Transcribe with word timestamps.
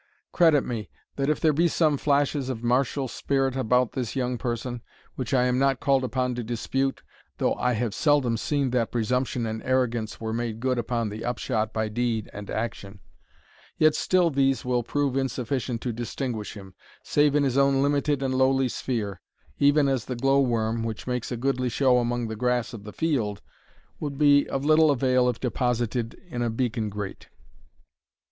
Credit 0.31 0.65
me, 0.65 0.89
that 1.15 1.29
if 1.29 1.39
there 1.39 1.53
be 1.53 1.67
some 1.67 1.95
flashes 1.95 2.49
of 2.49 2.63
martial 2.63 3.07
spirit 3.07 3.55
about 3.55 3.91
this 3.91 4.15
young 4.15 4.39
person, 4.39 4.81
which 5.13 5.31
I 5.31 5.43
am 5.43 5.59
not 5.59 5.79
called 5.79 6.03
upon 6.03 6.33
to 6.33 6.43
dispute, 6.43 7.03
(though 7.37 7.53
I 7.53 7.73
have 7.73 7.93
seldom 7.93 8.35
seen 8.35 8.71
that 8.71 8.91
presumption 8.91 9.45
and 9.45 9.61
arrogance 9.61 10.19
were 10.19 10.33
made 10.33 10.59
good 10.59 10.79
upon 10.79 11.09
the 11.09 11.23
upshot 11.23 11.71
by 11.71 11.87
deed 11.87 12.31
and 12.33 12.49
action,) 12.49 12.99
yet 13.77 13.93
still 13.93 14.31
these 14.31 14.65
will 14.65 14.81
prove 14.81 15.15
insufficient 15.15 15.81
to 15.81 15.93
distinguish 15.93 16.55
him, 16.55 16.73
save 17.03 17.35
in 17.35 17.43
his 17.43 17.55
own 17.55 17.83
limited 17.83 18.23
and 18.23 18.33
lowly 18.33 18.69
sphere 18.69 19.21
even 19.59 19.87
as 19.87 20.05
the 20.05 20.15
glowworm, 20.15 20.83
which 20.83 21.05
makes 21.05 21.31
a 21.31 21.37
goodly 21.37 21.69
show 21.69 21.99
among 21.99 22.27
the 22.27 22.35
grass 22.35 22.73
of 22.73 22.85
the 22.85 22.91
field, 22.91 23.39
would 23.99 24.17
be 24.17 24.49
of 24.49 24.65
little 24.65 24.89
avail 24.89 25.29
if 25.29 25.39
deposited 25.39 26.15
in 26.27 26.41
a 26.41 26.49
beacon 26.49 26.89
grate." 26.89 27.29